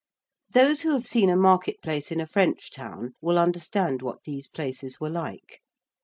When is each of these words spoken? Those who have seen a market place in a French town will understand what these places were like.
Those 0.51 0.81
who 0.81 0.93
have 0.93 1.05
seen 1.05 1.29
a 1.29 1.35
market 1.35 1.79
place 1.83 2.11
in 2.11 2.19
a 2.19 2.25
French 2.25 2.71
town 2.71 3.13
will 3.21 3.37
understand 3.37 4.01
what 4.01 4.23
these 4.23 4.47
places 4.47 4.99
were 4.99 5.11
like. 5.11 5.61